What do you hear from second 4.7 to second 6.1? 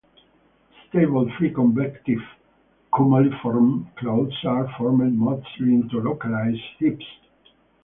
formed mostly into